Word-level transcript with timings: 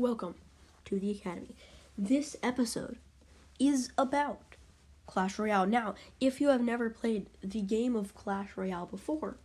Welcome 0.00 0.36
to 0.84 1.00
the 1.00 1.10
Academy. 1.10 1.56
This 1.98 2.36
episode 2.40 2.98
is 3.58 3.90
about 3.98 4.54
Clash 5.08 5.40
Royale. 5.40 5.66
Now, 5.66 5.96
if 6.20 6.40
you 6.40 6.50
have 6.50 6.60
never 6.60 6.88
played 6.88 7.26
the 7.42 7.62
game 7.62 7.96
of 7.96 8.14
Clash 8.14 8.50
Royale 8.54 8.86
before, 8.86 9.38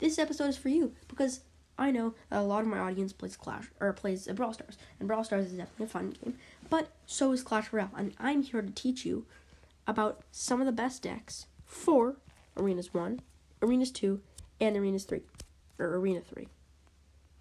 this 0.00 0.18
episode 0.18 0.48
is 0.48 0.56
for 0.56 0.70
you 0.70 0.92
because 1.06 1.42
I 1.78 1.92
know 1.92 2.14
a 2.32 2.42
lot 2.42 2.62
of 2.62 2.66
my 2.66 2.80
audience 2.80 3.12
plays 3.12 3.36
Clash 3.36 3.66
or 3.78 3.92
plays 3.92 4.26
Brawl 4.26 4.52
Stars, 4.52 4.76
and 4.98 5.06
Brawl 5.06 5.22
Stars 5.22 5.46
is 5.46 5.52
definitely 5.52 5.86
a 5.86 5.88
fun 5.88 6.16
game, 6.20 6.36
but 6.68 6.88
so 7.06 7.30
is 7.30 7.44
Clash 7.44 7.72
Royale, 7.72 7.92
and 7.96 8.12
I'm 8.18 8.42
here 8.42 8.62
to 8.62 8.72
teach 8.72 9.06
you 9.06 9.24
about 9.86 10.24
some 10.32 10.58
of 10.60 10.66
the 10.66 10.72
best 10.72 11.02
decks 11.02 11.46
for 11.64 12.16
Arenas 12.56 12.92
1, 12.92 13.20
Arenas 13.62 13.92
2, 13.92 14.20
and 14.60 14.76
Arenas 14.76 15.04
3, 15.04 15.20
or 15.78 15.96
Arena 15.96 16.22
3. 16.22 16.48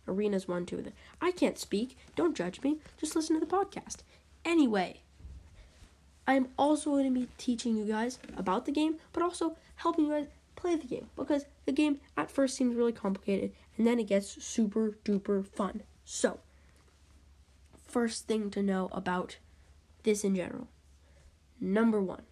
Arenas 0.07 0.47
1, 0.47 0.65
2. 0.65 0.91
I 1.21 1.31
can't 1.31 1.57
speak. 1.57 1.97
Don't 2.15 2.35
judge 2.35 2.61
me. 2.61 2.77
Just 2.99 3.15
listen 3.15 3.39
to 3.39 3.45
the 3.45 3.51
podcast. 3.51 3.97
Anyway, 4.43 5.01
I'm 6.27 6.49
also 6.57 6.91
going 6.91 7.05
to 7.05 7.19
be 7.19 7.27
teaching 7.37 7.77
you 7.77 7.85
guys 7.85 8.19
about 8.37 8.65
the 8.65 8.71
game, 8.71 8.97
but 9.13 9.23
also 9.23 9.57
helping 9.77 10.05
you 10.05 10.11
guys 10.11 10.27
play 10.55 10.75
the 10.75 10.87
game 10.87 11.07
because 11.15 11.45
the 11.65 11.71
game 11.71 11.99
at 12.17 12.31
first 12.31 12.55
seems 12.55 12.75
really 12.75 12.91
complicated 12.91 13.51
and 13.77 13.85
then 13.85 13.99
it 13.99 14.07
gets 14.07 14.43
super 14.43 14.97
duper 15.03 15.45
fun. 15.45 15.83
So, 16.03 16.39
first 17.87 18.27
thing 18.27 18.49
to 18.51 18.63
know 18.63 18.89
about 18.91 19.37
this 20.03 20.23
in 20.23 20.35
general. 20.35 20.67
Number 21.59 22.01
one, 22.01 22.23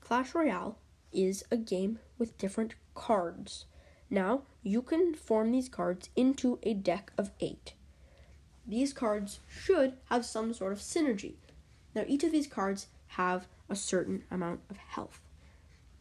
Clash 0.00 0.34
Royale 0.34 0.76
is 1.12 1.44
a 1.50 1.56
game 1.56 1.98
with 2.18 2.36
different 2.38 2.74
cards. 2.94 3.64
Now, 4.10 4.42
you 4.62 4.82
can 4.82 5.14
form 5.14 5.50
these 5.50 5.68
cards 5.68 6.08
into 6.14 6.58
a 6.62 6.74
deck 6.74 7.12
of 7.18 7.30
eight. 7.40 7.74
These 8.66 8.92
cards 8.92 9.40
should 9.48 9.94
have 10.10 10.24
some 10.24 10.54
sort 10.54 10.72
of 10.72 10.78
synergy. 10.78 11.34
Now, 11.94 12.04
each 12.06 12.24
of 12.24 12.32
these 12.32 12.46
cards 12.46 12.86
have 13.08 13.46
a 13.68 13.76
certain 13.76 14.24
amount 14.30 14.60
of 14.70 14.76
health. 14.76 15.20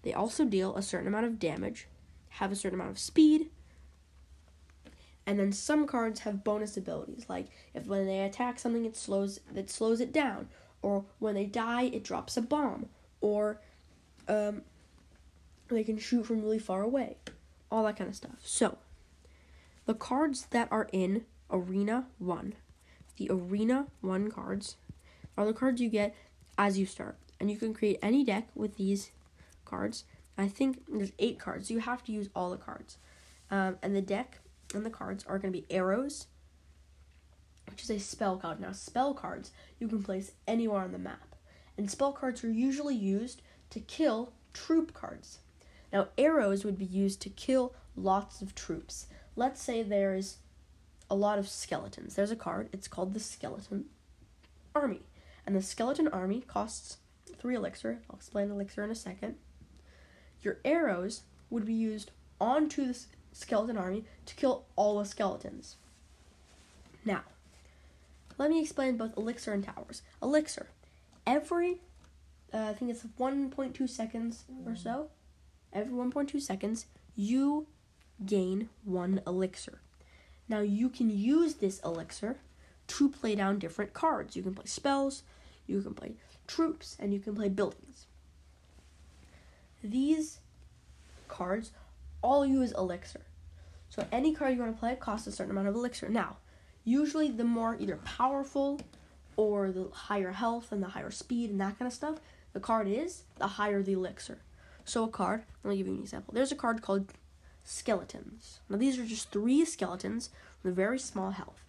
They 0.04 0.14
also 0.14 0.46
deal 0.46 0.76
a 0.76 0.82
certain 0.82 1.08
amount 1.08 1.26
of 1.26 1.40
damage, 1.40 1.88
have 2.30 2.52
a 2.52 2.56
certain 2.56 2.80
amount 2.80 2.92
of 2.92 3.00
speed, 3.00 3.50
and 5.26 5.40
then 5.40 5.52
some 5.54 5.88
cards 5.88 6.22
have 6.22 6.44
bonus 6.44 6.76
abilities, 6.76 7.26
like 7.30 7.48
if 7.74 7.86
when 7.86 8.06
they 8.06 8.20
attack 8.22 8.60
something 8.60 8.86
it 8.86 8.98
slows 8.98 9.40
it 9.56 9.70
slows 9.70 10.02
it 10.02 10.12
down, 10.12 10.50
or 10.82 11.06
when 11.20 11.36
they 11.36 11.46
die 11.46 11.84
it 11.84 12.04
drops 12.04 12.36
a 12.36 12.42
bomb, 12.42 12.88
or 13.22 13.62
um, 14.28 14.64
they 15.70 15.84
can 15.84 15.98
shoot 15.98 16.26
from 16.26 16.42
really 16.42 16.60
far 16.60 16.82
away 16.82 17.16
all 17.74 17.84
that 17.84 17.98
kind 17.98 18.10
of 18.10 18.16
stuff. 18.16 18.38
So, 18.44 18.78
the 19.86 19.96
cards 19.96 20.46
that 20.52 20.68
are 20.72 20.88
in 20.94 21.26
Arena 21.50 22.06
1, 22.20 22.54
the 23.18 23.30
Arena 23.32 23.88
1 24.02 24.30
cards, 24.30 24.78
are 25.36 25.46
the 25.46 25.54
cards 25.54 25.82
you 25.82 25.90
get 25.90 26.16
as 26.56 26.78
you 26.78 26.86
start. 26.86 27.18
And 27.40 27.50
you 27.50 27.58
can 27.58 27.74
create 27.74 27.98
any 28.02 28.24
deck 28.24 28.48
with 28.54 28.78
these 28.78 29.10
cards. 29.66 30.06
I 30.38 30.48
think 30.48 30.84
there's 30.88 31.12
eight 31.18 31.40
cards. 31.40 31.68
So 31.68 31.74
you 31.74 31.80
have 31.80 32.04
to 32.04 32.12
use 32.12 32.30
all 32.36 32.52
the 32.52 32.58
cards. 32.58 32.98
Um, 33.50 33.78
and 33.82 33.96
the 33.96 34.02
deck 34.02 34.38
and 34.76 34.86
the 34.86 34.92
cards 34.92 35.26
are 35.28 35.40
going 35.40 35.52
to 35.52 35.60
be 35.60 35.66
arrows, 35.76 36.28
which 37.70 37.82
is 37.82 37.90
a 37.90 38.00
spell 38.00 38.38
card. 38.38 38.60
Now, 38.60 38.72
spell 38.72 39.16
cards 39.16 39.52
you 39.80 39.88
can 39.88 40.04
place 40.04 40.32
anywhere 40.48 40.82
on 40.82 40.92
the 40.92 41.00
map. 41.00 41.36
And 41.76 41.90
spell 41.90 42.14
cards 42.14 42.44
are 42.44 42.52
usually 42.52 42.96
used 42.96 43.42
to 43.72 43.80
kill 43.80 44.34
troop 44.54 44.94
cards. 44.94 45.40
Now, 45.94 46.08
arrows 46.18 46.66
would 46.66 46.80
be 46.80 46.86
used 46.86 47.22
to 47.22 47.30
kill 47.30 47.76
lots 47.96 48.42
of 48.42 48.56
troops. 48.56 49.06
Let's 49.36 49.62
say 49.62 49.84
there's 49.84 50.38
a 51.10 51.16
lot 51.16 51.38
of 51.38 51.48
skeletons. 51.48 52.16
There's 52.16 52.32
a 52.32 52.36
card, 52.36 52.70
it's 52.74 52.88
called 52.88 53.14
the 53.14 53.20
Skeleton 53.20 53.86
Army. 54.74 55.02
And 55.46 55.56
the 55.56 55.62
Skeleton 55.62 56.08
Army 56.08 56.42
costs 56.42 56.98
three 57.38 57.56
elixir. 57.56 58.00
I'll 58.10 58.16
explain 58.16 58.50
elixir 58.50 58.84
in 58.84 58.90
a 58.90 58.96
second. 58.96 59.36
Your 60.42 60.58
arrows 60.66 61.22
would 61.52 61.66
be 61.66 61.74
used 61.74 62.10
onto 62.42 62.88
the 62.88 63.00
skeleton 63.32 63.78
army 63.78 64.06
to 64.26 64.36
kill 64.36 64.66
all 64.76 65.00
the 65.00 65.06
skeletons. 65.06 65.76
Now, 67.06 67.22
let 68.38 68.50
me 68.50 68.62
explain 68.62 68.98
both 68.98 69.16
elixir 69.16 69.54
and 69.54 69.64
towers. 69.64 70.02
Elixir, 70.22 70.68
every, 71.28 71.82
uh, 72.54 72.70
I 72.70 72.74
think 72.74 72.92
it's 72.92 73.04
1.2 73.20 73.88
seconds 73.90 74.46
or 74.66 74.76
so, 74.76 75.10
every 75.74 75.94
1.2 75.94 76.42
seconds, 76.42 76.86
you 77.16 77.68
gain 78.26 78.70
one 78.84 79.22
elixir. 79.26 79.80
Now, 80.48 80.60
you 80.60 80.90
can 80.90 81.10
use 81.10 81.56
this 81.56 81.80
elixir 81.80 82.38
to 82.88 83.10
play 83.10 83.36
down 83.36 83.60
different 83.60 83.94
cards. 83.94 84.36
You 84.36 84.44
can 84.44 84.54
play 84.54 84.66
spells, 84.66 85.24
you 85.68 85.82
can 85.82 85.94
play 85.94 86.14
troops, 86.48 86.98
and 87.00 87.14
you 87.14 87.20
can 87.20 87.36
play 87.36 87.50
buildings. 87.50 88.08
These 89.84 90.40
cards 91.28 91.72
all 92.22 92.46
use 92.46 92.72
elixir. 92.72 93.22
So 93.90 94.06
any 94.12 94.34
card 94.34 94.56
you 94.56 94.62
want 94.62 94.74
to 94.74 94.80
play 94.80 94.96
costs 94.96 95.28
a 95.28 95.32
certain 95.32 95.52
amount 95.52 95.68
of 95.68 95.76
elixir. 95.76 96.10
Now, 96.10 96.38
usually 96.84 97.30
the 97.30 97.44
more 97.44 97.78
either 97.80 97.98
powerful 97.98 98.82
or 99.36 99.72
the 99.72 99.90
higher 99.92 100.32
health 100.32 100.72
and 100.72 100.82
the 100.82 100.88
higher 100.88 101.12
speed 101.12 101.50
and 101.50 101.60
that 101.62 101.78
kind 101.78 101.88
of 101.88 101.94
stuff 101.94 102.20
the 102.54 102.60
card 102.60 102.88
is, 102.88 103.24
the 103.38 103.48
higher 103.48 103.82
the 103.82 103.94
elixir. 103.94 104.40
So 104.86 105.04
a 105.04 105.08
card, 105.08 105.44
let 105.64 105.72
me 105.72 105.78
give 105.78 105.88
you 105.88 105.94
an 105.94 106.00
example. 106.00 106.34
There's 106.34 106.52
a 106.52 106.56
card 106.56 106.82
called 106.82 107.14
Skeletons. 107.64 108.60
Now 108.70 108.78
these 108.78 109.00
are 109.00 109.06
just 109.06 109.32
three 109.32 109.66
skeletons 109.66 110.30
with 110.62 110.74
a 110.74 110.76
very 110.76 111.00
small 111.00 111.32
health. 111.32 111.64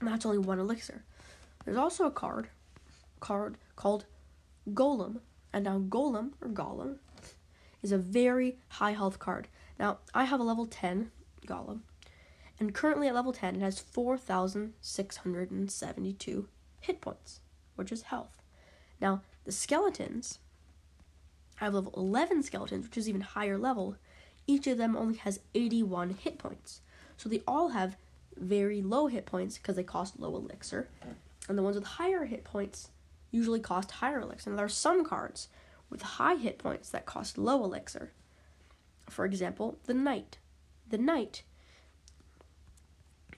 And 0.00 0.08
that's 0.08 0.24
only 0.26 0.38
one 0.38 0.58
elixir. 0.58 1.04
There's 1.64 1.76
also 1.76 2.06
a 2.06 2.10
card 2.10 2.48
card 3.20 3.58
called 3.74 4.06
Golem. 4.70 5.20
And 5.52 5.64
now 5.64 5.78
Golem 5.78 6.32
or 6.40 6.48
Golem 6.48 6.96
is 7.82 7.92
a 7.92 7.98
very 7.98 8.56
high 8.68 8.92
health 8.92 9.18
card. 9.18 9.48
Now 9.78 9.98
I 10.14 10.24
have 10.24 10.40
a 10.40 10.44
level 10.44 10.66
10 10.66 11.10
Golem. 11.46 11.80
And 12.58 12.74
currently 12.74 13.08
at 13.08 13.14
level 13.14 13.32
10 13.32 13.56
it 13.56 13.62
has 13.62 13.80
4672 13.80 16.48
hit 16.80 17.00
points, 17.00 17.40
which 17.74 17.90
is 17.90 18.02
health. 18.02 18.42
Now 19.00 19.22
the 19.44 19.52
skeletons 19.52 20.38
I 21.60 21.64
have 21.64 21.74
level 21.74 21.92
11 21.96 22.42
skeletons, 22.42 22.86
which 22.86 22.98
is 22.98 23.08
even 23.08 23.20
higher 23.22 23.58
level. 23.58 23.96
Each 24.46 24.66
of 24.66 24.78
them 24.78 24.96
only 24.96 25.16
has 25.18 25.40
81 25.54 26.10
hit 26.10 26.38
points. 26.38 26.80
So 27.16 27.28
they 27.28 27.42
all 27.46 27.68
have 27.70 27.96
very 28.36 28.82
low 28.82 29.06
hit 29.06 29.26
points 29.26 29.56
because 29.56 29.76
they 29.76 29.82
cost 29.82 30.20
low 30.20 30.36
elixir. 30.36 30.88
And 31.48 31.56
the 31.56 31.62
ones 31.62 31.76
with 31.76 31.84
higher 31.84 32.24
hit 32.24 32.44
points 32.44 32.90
usually 33.30 33.60
cost 33.60 33.90
higher 33.90 34.20
elixir. 34.20 34.50
And 34.50 34.58
there 34.58 34.66
are 34.66 34.70
some 34.70 35.04
cards 35.04 35.48
with 35.88 36.02
high 36.02 36.36
hit 36.36 36.58
points 36.58 36.90
that 36.90 37.06
cost 37.06 37.38
low 37.38 37.64
elixir. 37.64 38.12
For 39.08 39.24
example, 39.24 39.78
the 39.86 39.94
Knight. 39.94 40.38
The 40.88 40.98
Knight 40.98 41.42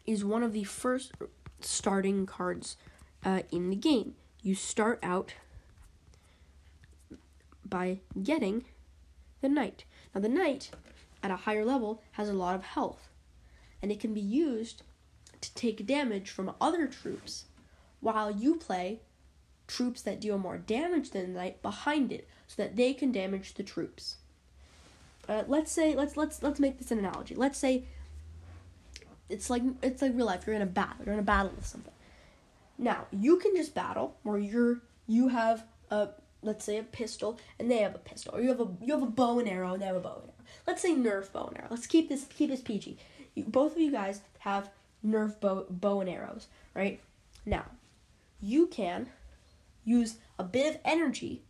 is 0.06 0.24
one 0.24 0.42
of 0.42 0.52
the 0.52 0.64
first 0.64 1.12
starting 1.60 2.26
cards 2.26 2.76
uh, 3.24 3.42
in 3.50 3.70
the 3.70 3.76
game. 3.76 4.14
You 4.42 4.54
start 4.54 4.98
out 5.02 5.34
by 7.68 8.00
getting 8.22 8.64
the 9.40 9.48
knight. 9.48 9.84
Now, 10.14 10.20
the 10.20 10.28
knight 10.28 10.70
at 11.22 11.30
a 11.30 11.36
higher 11.36 11.64
level 11.64 12.02
has 12.12 12.28
a 12.28 12.34
lot 12.34 12.54
of 12.54 12.62
health, 12.62 13.08
and 13.82 13.90
it 13.90 14.00
can 14.00 14.14
be 14.14 14.20
used 14.20 14.82
to 15.40 15.54
take 15.54 15.86
damage 15.86 16.30
from 16.30 16.54
other 16.60 16.86
troops 16.86 17.44
while 18.00 18.30
you 18.30 18.56
play 18.56 19.00
troops 19.66 20.02
that 20.02 20.20
deal 20.20 20.38
more 20.38 20.58
damage 20.58 21.10
than 21.10 21.32
the 21.32 21.38
knight 21.38 21.62
behind 21.62 22.10
it 22.10 22.26
so 22.46 22.62
that 22.62 22.76
they 22.76 22.94
can 22.94 23.12
damage 23.12 23.54
the 23.54 23.62
troops. 23.62 24.16
Uh, 25.28 25.44
let's 25.46 25.70
say 25.70 25.94
let's 25.94 26.16
let's 26.16 26.42
let's 26.42 26.58
make 26.58 26.78
this 26.78 26.90
an 26.90 26.98
analogy. 26.98 27.34
Let's 27.34 27.58
say 27.58 27.84
it's 29.28 29.50
like 29.50 29.62
it's 29.82 30.00
like 30.00 30.14
real 30.14 30.26
life. 30.26 30.46
You're 30.46 30.56
in 30.56 30.62
a 30.62 30.66
battle. 30.66 31.04
You're 31.04 31.14
in 31.14 31.20
a 31.20 31.22
battle 31.22 31.52
with 31.54 31.66
something. 31.66 31.92
Now 32.78 33.06
you 33.12 33.36
can 33.36 33.54
just 33.54 33.74
battle 33.74 34.16
or 34.24 34.38
you're 34.38 34.80
you 35.06 35.28
have 35.28 35.64
a 35.90 36.08
let's 36.42 36.64
say 36.64 36.78
a 36.78 36.82
pistol 36.82 37.38
and 37.58 37.70
they 37.70 37.78
have 37.78 37.94
a 37.94 37.98
pistol. 37.98 38.34
Or 38.34 38.40
you 38.40 38.48
have 38.48 38.60
a 38.60 38.68
you 38.80 38.92
have 38.92 39.02
a 39.02 39.06
bow 39.06 39.38
and 39.38 39.48
arrow 39.48 39.72
and 39.72 39.82
they 39.82 39.86
have 39.86 39.96
a 39.96 40.00
bow 40.00 40.20
and 40.22 40.30
arrow. 40.30 40.44
Let's 40.66 40.82
say 40.82 40.94
nerf 40.94 41.32
bow 41.32 41.46
and 41.48 41.58
arrow. 41.58 41.68
Let's 41.70 41.86
keep 41.86 42.08
this 42.08 42.24
keep 42.24 42.50
this 42.50 42.60
pg 42.60 42.98
you, 43.34 43.44
both 43.44 43.72
of 43.72 43.78
you 43.78 43.90
guys 43.90 44.20
have 44.40 44.70
nerf 45.04 45.40
bow, 45.40 45.66
bow 45.68 46.00
and 46.00 46.10
arrows 46.10 46.46
right? 46.74 47.00
Now 47.44 47.64
you 48.40 48.66
can 48.66 49.08
use 49.84 50.16
a 50.38 50.44
bit 50.44 50.74
of 50.74 50.80
energy 50.84 51.42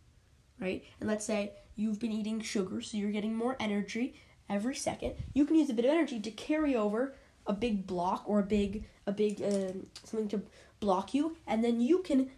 right? 0.59 0.83
And 0.99 1.09
let's 1.09 1.25
say 1.25 1.53
you've 1.75 1.99
been 1.99 2.11
eating 2.11 2.41
sugar 2.41 2.81
so 2.81 2.97
you're 2.97 3.11
getting 3.11 3.35
more 3.35 3.55
energy 3.59 4.15
every 4.49 4.75
second. 4.75 5.13
You 5.33 5.45
can 5.45 5.55
use 5.55 5.69
a 5.69 5.73
bit 5.73 5.85
of 5.85 5.91
energy 5.91 6.19
to 6.19 6.31
carry 6.31 6.75
over 6.75 7.13
a 7.47 7.53
big 7.53 7.87
block 7.87 8.23
or 8.27 8.39
a 8.39 8.43
big 8.43 8.85
a 9.07 9.11
big 9.11 9.41
uh, 9.41 9.73
something 10.03 10.29
to 10.29 10.41
block 10.79 11.13
you 11.13 11.35
and 11.47 11.63
then 11.63 11.81
you 11.81 11.99
can 11.99 12.29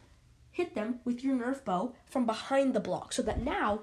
hit 0.51 0.75
them 0.75 0.99
with 1.05 1.23
your 1.23 1.35
Nerf 1.35 1.63
bow 1.63 1.93
from 2.05 2.25
behind 2.25 2.73
the 2.73 2.79
block 2.79 3.13
so 3.13 3.21
that 3.21 3.41
now 3.41 3.81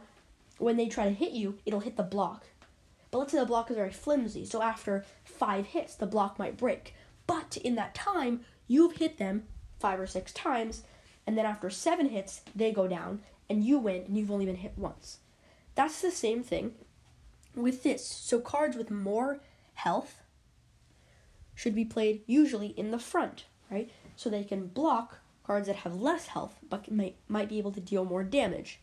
when 0.58 0.76
they 0.76 0.88
try 0.88 1.04
to 1.04 1.14
hit 1.14 1.32
you, 1.32 1.58
it'll 1.64 1.80
hit 1.80 1.96
the 1.96 2.02
block. 2.02 2.46
But 3.10 3.18
let's 3.18 3.32
say 3.32 3.38
the 3.38 3.46
block 3.46 3.70
is 3.70 3.76
very 3.76 3.92
flimsy, 3.92 4.44
so 4.44 4.60
after 4.60 5.04
five 5.24 5.66
hits, 5.66 5.94
the 5.94 6.06
block 6.06 6.38
might 6.38 6.58
break. 6.58 6.94
But 7.26 7.56
in 7.56 7.74
that 7.76 7.94
time, 7.94 8.40
you've 8.66 8.96
hit 8.96 9.18
them 9.18 9.44
five 9.78 9.98
or 9.98 10.06
six 10.06 10.32
times, 10.32 10.82
and 11.26 11.38
then 11.38 11.46
after 11.46 11.70
seven 11.70 12.10
hits, 12.10 12.42
they 12.54 12.72
go 12.72 12.86
down, 12.86 13.22
and 13.48 13.64
you 13.64 13.78
win, 13.78 14.02
and 14.02 14.18
you've 14.18 14.30
only 14.30 14.44
been 14.46 14.56
hit 14.56 14.76
once. 14.76 15.18
That's 15.74 16.02
the 16.02 16.10
same 16.10 16.42
thing 16.42 16.74
with 17.54 17.82
this. 17.82 18.04
So 18.04 18.40
cards 18.40 18.76
with 18.76 18.90
more 18.90 19.40
health 19.74 20.20
should 21.54 21.74
be 21.74 21.84
played 21.84 22.22
usually 22.26 22.68
in 22.68 22.90
the 22.90 22.98
front, 22.98 23.44
right? 23.70 23.90
So 24.16 24.28
they 24.28 24.44
can 24.44 24.66
block 24.66 25.18
cards 25.48 25.66
that 25.66 25.76
have 25.76 25.96
less 25.96 26.26
health 26.26 26.58
but 26.68 26.92
might, 26.92 27.16
might 27.26 27.48
be 27.48 27.56
able 27.56 27.72
to 27.72 27.80
deal 27.80 28.04
more 28.04 28.22
damage. 28.22 28.80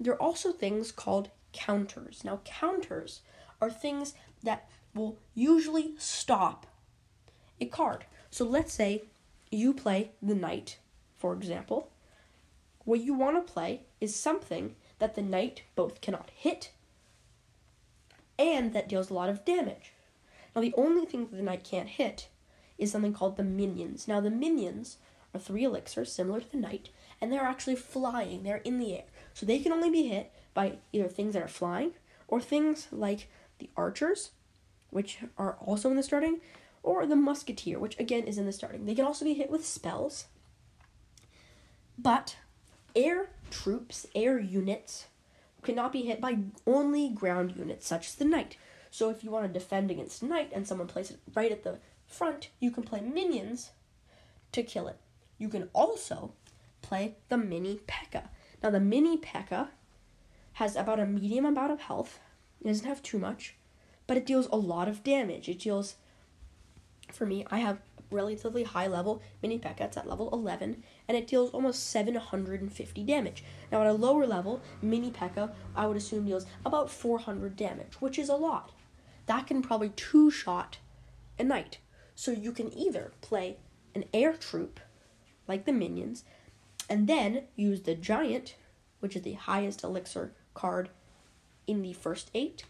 There 0.00 0.12
are 0.14 0.22
also 0.22 0.50
things 0.50 0.90
called 0.90 1.30
counters. 1.52 2.24
Now, 2.24 2.40
counters 2.44 3.20
are 3.60 3.70
things 3.70 4.14
that 4.42 4.68
will 4.94 5.16
usually 5.32 5.94
stop 5.96 6.66
a 7.60 7.66
card. 7.66 8.04
So 8.30 8.44
let's 8.44 8.74
say 8.74 9.04
you 9.52 9.72
play 9.72 10.10
the 10.20 10.34
knight, 10.34 10.78
for 11.16 11.32
example. 11.32 11.92
What 12.84 13.00
you 13.00 13.14
want 13.14 13.46
to 13.46 13.52
play 13.52 13.82
is 14.00 14.14
something 14.14 14.74
that 14.98 15.14
the 15.14 15.22
knight 15.22 15.62
both 15.76 16.00
cannot 16.00 16.30
hit 16.34 16.72
and 18.36 18.72
that 18.72 18.88
deals 18.88 19.08
a 19.08 19.14
lot 19.14 19.28
of 19.28 19.44
damage. 19.44 19.92
Now, 20.54 20.62
the 20.62 20.74
only 20.76 21.06
thing 21.06 21.26
that 21.26 21.36
the 21.36 21.42
knight 21.44 21.62
can't 21.62 21.88
hit 21.88 22.28
is 22.76 22.90
something 22.90 23.12
called 23.12 23.36
the 23.36 23.44
minions. 23.44 24.08
Now, 24.08 24.20
the 24.20 24.30
minions 24.30 24.98
are 25.36 25.40
three 25.40 25.64
elixirs 25.64 26.12
similar 26.12 26.40
to 26.40 26.50
the 26.50 26.56
knight, 26.56 26.90
and 27.20 27.32
they're 27.32 27.42
actually 27.42 27.76
flying, 27.76 28.42
they're 28.42 28.56
in 28.58 28.78
the 28.78 28.94
air. 28.96 29.04
So 29.34 29.46
they 29.46 29.58
can 29.58 29.72
only 29.72 29.90
be 29.90 30.08
hit 30.08 30.32
by 30.54 30.78
either 30.92 31.08
things 31.08 31.34
that 31.34 31.42
are 31.42 31.48
flying 31.48 31.92
or 32.28 32.40
things 32.40 32.88
like 32.90 33.28
the 33.58 33.70
archers, 33.76 34.30
which 34.90 35.18
are 35.38 35.56
also 35.60 35.90
in 35.90 35.96
the 35.96 36.02
starting, 36.02 36.40
or 36.82 37.06
the 37.06 37.16
musketeer, 37.16 37.78
which 37.78 37.98
again 37.98 38.24
is 38.24 38.38
in 38.38 38.46
the 38.46 38.52
starting. 38.52 38.86
They 38.86 38.94
can 38.94 39.04
also 39.04 39.24
be 39.24 39.34
hit 39.34 39.50
with 39.50 39.64
spells. 39.64 40.26
But 41.98 42.36
air 42.94 43.30
troops, 43.50 44.06
air 44.14 44.38
units, 44.38 45.06
cannot 45.62 45.92
be 45.92 46.02
hit 46.02 46.20
by 46.20 46.38
only 46.66 47.08
ground 47.08 47.56
units, 47.56 47.86
such 47.86 48.06
as 48.06 48.14
the 48.14 48.24
knight. 48.24 48.56
So 48.90 49.10
if 49.10 49.24
you 49.24 49.30
want 49.30 49.46
to 49.46 49.52
defend 49.52 49.90
against 49.90 50.22
knight 50.22 50.50
and 50.54 50.66
someone 50.66 50.86
plays 50.86 51.10
it 51.10 51.18
right 51.34 51.52
at 51.52 51.64
the 51.64 51.78
front, 52.06 52.50
you 52.60 52.70
can 52.70 52.84
play 52.84 53.00
minions 53.00 53.72
to 54.52 54.62
kill 54.62 54.88
it. 54.88 54.98
You 55.38 55.48
can 55.48 55.68
also 55.72 56.32
play 56.82 57.16
the 57.28 57.36
mini 57.36 57.80
P.E.K.K.A. 57.86 58.30
Now 58.62 58.70
the 58.70 58.80
mini 58.80 59.16
P.E.K.K.A. 59.16 59.68
has 60.54 60.76
about 60.76 61.00
a 61.00 61.06
medium 61.06 61.44
amount 61.44 61.72
of 61.72 61.80
health. 61.80 62.20
It 62.60 62.68
doesn't 62.68 62.86
have 62.86 63.02
too 63.02 63.18
much, 63.18 63.56
but 64.06 64.16
it 64.16 64.26
deals 64.26 64.48
a 64.50 64.56
lot 64.56 64.88
of 64.88 65.04
damage. 65.04 65.48
It 65.48 65.58
deals 65.58 65.96
for 67.12 67.26
me, 67.26 67.44
I 67.50 67.58
have 67.58 67.80
relatively 68.10 68.62
high 68.62 68.86
level 68.86 69.22
mini 69.42 69.58
P.E.K.K.A. 69.58 69.86
It's 69.86 69.96
at 69.96 70.08
level 70.08 70.30
11, 70.32 70.82
and 71.08 71.16
it 71.16 71.26
deals 71.26 71.50
almost 71.50 71.90
750 71.90 73.04
damage. 73.04 73.44
Now, 73.70 73.80
at 73.82 73.86
a 73.86 73.92
lower 73.92 74.26
level, 74.26 74.60
mini 74.82 75.10
P.E.K.K.A. 75.10 75.52
I 75.74 75.86
would 75.86 75.96
assume 75.96 76.26
deals 76.26 76.46
about 76.64 76.90
400 76.90 77.56
damage, 77.56 77.94
which 78.00 78.18
is 78.18 78.28
a 78.28 78.36
lot. 78.36 78.72
That 79.26 79.46
can 79.46 79.62
probably 79.62 79.90
two 79.90 80.30
shot 80.30 80.78
a 81.38 81.44
knight. 81.44 81.78
So 82.14 82.30
you 82.30 82.52
can 82.52 82.72
either 82.72 83.12
play 83.20 83.58
an 83.94 84.04
air 84.14 84.32
troop, 84.32 84.80
like 85.48 85.64
the 85.64 85.72
minions, 85.72 86.24
and 86.88 87.06
then 87.06 87.42
use 87.56 87.82
the 87.82 87.94
giant, 87.94 88.56
which 89.00 89.16
is 89.16 89.22
the 89.22 89.34
highest 89.34 89.82
elixir 89.82 90.32
card 90.54 90.88
in 91.66 91.82
the 91.82 91.92
first 91.92 92.30
eight, 92.34 92.64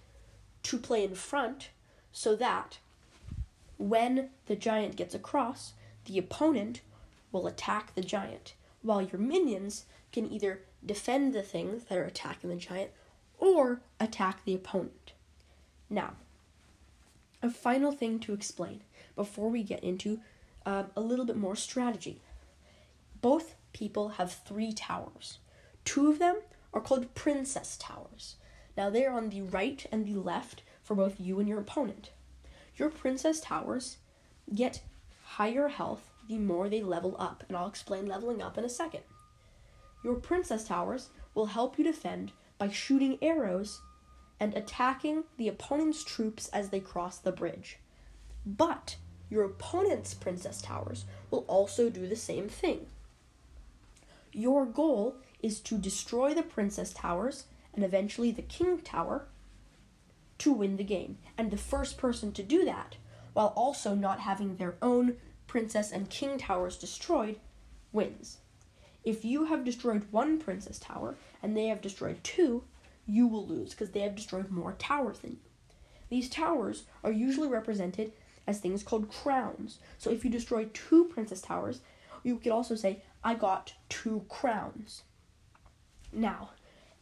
to 0.62 0.78
play 0.78 1.05
in 1.05 1.14
front 1.14 1.70
so 2.12 2.34
that 2.34 2.78
when 3.78 4.31
the 4.46 4.56
giant 4.56 4.96
gets 4.96 5.14
across, 5.14 5.75
the 6.06 6.19
opponent 6.19 6.81
will 7.31 7.46
attack 7.46 7.94
the 7.94 8.02
giant, 8.02 8.55
while 8.82 9.02
your 9.02 9.20
minions 9.20 9.84
can 10.12 10.31
either 10.32 10.62
defend 10.84 11.34
the 11.34 11.43
things 11.43 11.84
that 11.84 11.99
are 11.99 12.05
attacking 12.05 12.49
the 12.49 12.56
giant 12.56 12.90
or 13.38 13.81
attack 14.00 14.44
the 14.44 14.55
opponent. 14.55 15.12
Now, 15.90 16.14
a 17.43 17.50
final 17.50 17.93
thing 17.93 18.19
to 18.20 18.32
explain 18.32 18.81
before 19.14 19.50
we 19.50 19.62
get 19.62 19.84
into 19.84 20.20
uh, 20.64 20.84
a 20.96 21.00
little 21.00 21.25
bit 21.25 21.37
more 21.37 21.56
strategy. 21.56 22.20
Both 23.20 23.54
people 23.72 24.10
have 24.10 24.32
three 24.32 24.72
towers. 24.72 25.38
Two 25.84 26.10
of 26.10 26.18
them 26.18 26.40
are 26.72 26.80
called 26.80 27.14
princess 27.14 27.76
towers. 27.76 28.36
Now, 28.76 28.90
they 28.90 29.06
are 29.06 29.16
on 29.16 29.30
the 29.30 29.42
right 29.42 29.84
and 29.90 30.04
the 30.04 30.20
left 30.20 30.62
for 30.82 30.94
both 30.94 31.20
you 31.20 31.40
and 31.40 31.48
your 31.48 31.60
opponent. 31.60 32.10
Your 32.76 32.90
princess 32.90 33.40
towers 33.40 33.98
get 34.54 34.82
higher 35.24 35.68
health 35.68 36.10
the 36.28 36.38
more 36.38 36.68
they 36.68 36.82
level 36.82 37.16
up, 37.18 37.44
and 37.48 37.56
I'll 37.56 37.68
explain 37.68 38.06
leveling 38.06 38.42
up 38.42 38.58
in 38.58 38.64
a 38.64 38.68
second. 38.68 39.02
Your 40.04 40.16
princess 40.16 40.64
towers 40.64 41.08
will 41.34 41.46
help 41.46 41.78
you 41.78 41.84
defend 41.84 42.32
by 42.58 42.69
shooting 42.69 43.19
arrows 43.22 43.80
and 44.38 44.54
attacking 44.54 45.24
the 45.36 45.48
opponent's 45.48 46.04
troops 46.04 46.48
as 46.48 46.69
they 46.69 46.80
cross 46.80 47.19
the 47.19 47.32
bridge. 47.32 47.78
But 48.44 48.96
your 49.30 49.44
opponent's 49.44 50.14
princess 50.14 50.60
towers 50.60 51.04
will 51.30 51.44
also 51.48 51.90
do 51.90 52.06
the 52.06 52.16
same 52.16 52.48
thing. 52.48 52.86
Your 54.36 54.66
goal 54.66 55.16
is 55.40 55.60
to 55.60 55.78
destroy 55.78 56.34
the 56.34 56.42
princess 56.42 56.92
towers 56.92 57.44
and 57.72 57.82
eventually 57.82 58.30
the 58.30 58.42
king 58.42 58.78
tower 58.82 59.28
to 60.36 60.52
win 60.52 60.76
the 60.76 60.84
game. 60.84 61.16
And 61.38 61.50
the 61.50 61.56
first 61.56 61.96
person 61.96 62.32
to 62.32 62.42
do 62.42 62.62
that, 62.66 62.96
while 63.32 63.54
also 63.56 63.94
not 63.94 64.20
having 64.20 64.56
their 64.56 64.74
own 64.82 65.16
princess 65.46 65.90
and 65.90 66.10
king 66.10 66.36
towers 66.36 66.76
destroyed, 66.76 67.40
wins. 67.92 68.36
If 69.04 69.24
you 69.24 69.46
have 69.46 69.64
destroyed 69.64 70.04
one 70.10 70.38
princess 70.38 70.78
tower 70.78 71.16
and 71.42 71.56
they 71.56 71.68
have 71.68 71.80
destroyed 71.80 72.22
two, 72.22 72.62
you 73.06 73.26
will 73.26 73.46
lose 73.46 73.70
because 73.70 73.92
they 73.92 74.00
have 74.00 74.16
destroyed 74.16 74.50
more 74.50 74.74
towers 74.74 75.20
than 75.20 75.30
you. 75.30 75.38
These 76.10 76.28
towers 76.28 76.84
are 77.02 77.10
usually 77.10 77.48
represented 77.48 78.12
as 78.46 78.60
things 78.60 78.82
called 78.82 79.10
crowns. 79.10 79.78
So 79.96 80.10
if 80.10 80.26
you 80.26 80.30
destroy 80.30 80.66
two 80.74 81.06
princess 81.06 81.40
towers, 81.40 81.80
you 82.22 82.36
could 82.36 82.52
also 82.52 82.74
say, 82.74 83.02
I 83.22 83.34
got 83.34 83.74
two 83.88 84.24
crowns. 84.28 85.02
Now, 86.12 86.50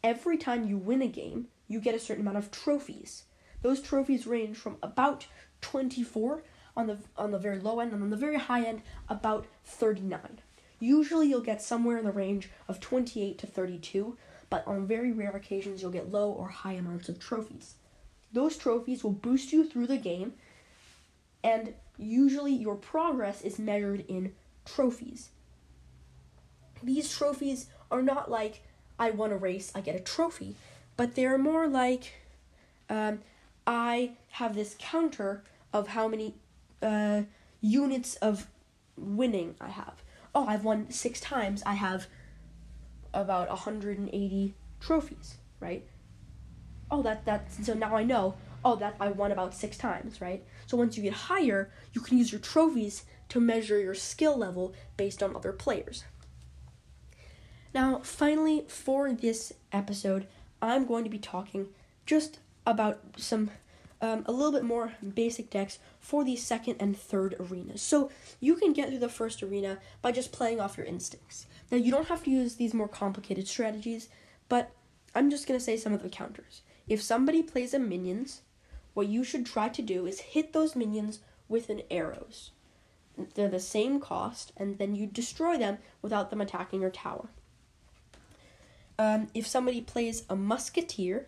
every 0.03 0.37
time 0.37 0.67
you 0.67 0.77
win 0.77 1.01
a 1.01 1.07
game, 1.07 1.47
you 1.67 1.79
get 1.79 1.95
a 1.95 1.99
certain 1.99 2.21
amount 2.21 2.37
of 2.37 2.51
trophies. 2.51 3.23
Those 3.61 3.81
trophies 3.81 4.27
range 4.27 4.57
from 4.57 4.77
about 4.83 5.27
24 5.61 6.43
on 6.77 6.87
the 6.87 6.97
on 7.17 7.31
the 7.31 7.39
very 7.39 7.59
low 7.59 7.79
end 7.79 7.93
and 7.93 8.03
on 8.03 8.09
the 8.09 8.17
very 8.17 8.37
high 8.37 8.63
end 8.63 8.81
about 9.09 9.47
39. 9.63 10.39
Usually 10.79 11.27
you'll 11.27 11.41
get 11.41 11.61
somewhere 11.61 11.97
in 11.97 12.05
the 12.05 12.11
range 12.11 12.49
of 12.67 12.79
28 12.79 13.37
to 13.39 13.47
32, 13.47 14.17
but 14.49 14.67
on 14.67 14.85
very 14.85 15.11
rare 15.11 15.31
occasions 15.31 15.81
you'll 15.81 15.91
get 15.91 16.11
low 16.11 16.31
or 16.31 16.49
high 16.49 16.73
amounts 16.73 17.09
of 17.09 17.19
trophies. 17.19 17.75
Those 18.33 18.57
trophies 18.57 19.03
will 19.03 19.13
boost 19.13 19.53
you 19.53 19.67
through 19.67 19.87
the 19.87 19.97
game 19.97 20.33
and 21.43 21.73
usually 21.97 22.53
your 22.53 22.75
progress 22.75 23.41
is 23.41 23.57
measured 23.59 24.03
in 24.07 24.33
trophies. 24.65 25.29
These 26.85 27.11
trophies 27.15 27.67
are 27.91 28.01
not 28.01 28.29
like 28.29 28.61
I 28.97 29.11
won 29.11 29.31
a 29.31 29.37
race, 29.37 29.71
I 29.75 29.81
get 29.81 29.95
a 29.95 29.99
trophy 29.99 30.55
but 30.97 31.15
they're 31.15 31.37
more 31.37 31.67
like 31.67 32.13
um, 32.89 33.19
I 33.67 34.11
have 34.31 34.55
this 34.55 34.75
counter 34.79 35.43
of 35.73 35.89
how 35.89 36.07
many 36.07 36.35
uh, 36.81 37.23
units 37.61 38.15
of 38.17 38.47
winning 38.97 39.55
I 39.59 39.69
have. 39.69 40.03
Oh, 40.33 40.45
I've 40.47 40.63
won 40.63 40.91
six 40.91 41.19
times. 41.19 41.63
I 41.65 41.73
have 41.73 42.07
about 43.13 43.49
180 43.49 44.53
trophies, 44.79 45.35
right? 45.59 45.85
Oh, 46.91 47.01
that 47.01 47.25
that's 47.25 47.65
so 47.65 47.73
now 47.73 47.95
I 47.95 48.03
know. 48.03 48.35
Oh, 48.63 48.75
that 48.77 48.95
I 48.99 49.09
won 49.09 49.31
about 49.31 49.53
six 49.53 49.77
times, 49.77 50.21
right? 50.21 50.43
So 50.65 50.77
once 50.77 50.97
you 50.97 51.03
get 51.03 51.13
higher, 51.13 51.71
you 51.93 52.01
can 52.01 52.17
use 52.17 52.31
your 52.31 52.41
trophies 52.41 53.05
to 53.29 53.39
measure 53.39 53.79
your 53.79 53.95
skill 53.95 54.37
level 54.37 54.73
based 54.97 55.21
on 55.21 55.35
other 55.35 55.51
players. 55.51 56.03
Now, 57.75 57.99
finally, 58.03 58.63
for 58.69 59.11
this 59.11 59.51
episode, 59.73 60.27
I'm 60.61 60.85
going 60.85 61.03
to 61.03 61.09
be 61.09 61.19
talking 61.19 61.67
just 62.05 62.39
about 62.65 63.01
some 63.17 63.51
um, 64.01 64.23
a 64.25 64.31
little 64.31 64.53
bit 64.53 64.63
more 64.63 64.93
basic 65.13 65.49
decks 65.49 65.77
for 65.99 66.23
the 66.23 66.37
second 66.37 66.77
and 66.79 66.97
third 66.97 67.35
arenas. 67.37 67.81
So 67.81 68.11
you 68.39 68.55
can 68.55 68.71
get 68.71 68.87
through 68.87 68.99
the 68.99 69.09
first 69.09 69.43
arena 69.43 69.79
by 70.01 70.13
just 70.13 70.31
playing 70.31 70.61
off 70.61 70.77
your 70.77 70.85
instincts. 70.85 71.47
Now 71.69 71.75
you 71.75 71.91
don't 71.91 72.07
have 72.07 72.23
to 72.23 72.29
use 72.29 72.55
these 72.55 72.73
more 72.73 72.87
complicated 72.87 73.45
strategies, 73.45 74.07
but 74.47 74.71
I'm 75.13 75.29
just 75.29 75.45
gonna 75.45 75.59
say 75.59 75.75
some 75.75 75.91
of 75.91 76.01
the 76.01 76.07
counters. 76.07 76.61
If 76.87 77.01
somebody 77.01 77.43
plays 77.43 77.73
a 77.73 77.79
minions, 77.79 78.39
what 78.93 79.07
you 79.07 79.25
should 79.25 79.45
try 79.45 79.67
to 79.67 79.81
do 79.81 80.05
is 80.05 80.21
hit 80.21 80.53
those 80.53 80.77
minions 80.77 81.19
with 81.49 81.67
an 81.67 81.81
arrows. 81.91 82.51
They're 83.33 83.49
the 83.49 83.59
same 83.59 83.99
cost, 83.99 84.53
and 84.55 84.77
then 84.77 84.95
you 84.95 85.07
destroy 85.07 85.57
them 85.57 85.79
without 86.01 86.29
them 86.29 86.39
attacking 86.39 86.79
your 86.79 86.89
tower 86.89 87.27
um, 88.97 89.27
if 89.33 89.45
somebody 89.47 89.81
plays 89.81 90.23
a 90.29 90.35
musketeer, 90.35 91.27